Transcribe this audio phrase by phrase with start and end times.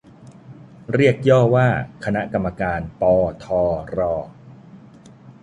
[0.93, 1.67] เรียกย่อว่า
[2.05, 3.63] คณะกรรมการ ปอ ทอ
[3.97, 4.15] รอ